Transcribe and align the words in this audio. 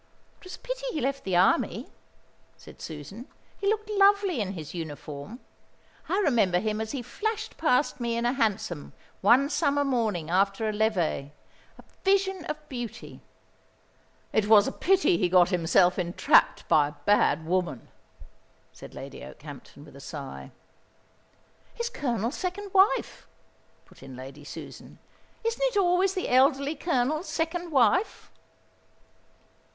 "It 0.39 0.45
was 0.45 0.55
a 0.55 0.59
pity 0.61 0.87
he 0.93 0.99
left 0.99 1.25
the 1.25 1.35
Army," 1.35 1.87
said 2.57 2.81
Susan. 2.81 3.27
"He 3.59 3.67
looked 3.67 3.87
lovely 3.87 4.41
in 4.41 4.53
his 4.53 4.73
uniform. 4.73 5.39
I 6.09 6.17
remember 6.21 6.57
him 6.57 6.81
as 6.81 6.91
he 6.91 7.03
flashed 7.03 7.55
past 7.55 7.99
me 7.99 8.17
in 8.17 8.25
a 8.25 8.33
hansom, 8.33 8.93
one 9.21 9.47
summer 9.47 9.83
morning 9.83 10.27
after 10.31 10.67
a 10.67 10.73
levée, 10.73 11.29
a 11.77 11.83
vision 12.03 12.45
of 12.45 12.67
beauty." 12.67 13.19
"It 14.33 14.47
was 14.47 14.67
a 14.67 14.71
pity 14.71 15.19
he 15.19 15.29
got 15.29 15.49
himself 15.49 15.99
entrapped 15.99 16.67
by 16.67 16.87
a 16.87 16.91
bad 17.05 17.45
woman," 17.45 17.89
said 18.73 18.95
Lady 18.95 19.23
Okehampton 19.23 19.85
with 19.85 19.95
a 19.95 20.01
sigh. 20.01 20.49
"His 21.75 21.91
Colonel's 21.91 22.33
second 22.35 22.73
wife," 22.73 23.27
put 23.85 24.01
in 24.01 24.15
Lady 24.15 24.45
Susan. 24.45 24.97
"Isn't 25.43 25.61
it 25.75 25.77
always 25.77 26.15
the 26.15 26.27
elderly 26.27 26.73
Colonel's 26.73 27.27
second 27.29 27.71
wife?" 27.71 28.31